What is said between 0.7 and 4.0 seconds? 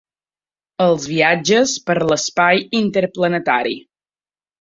Els viatges per l'espai interplanetari.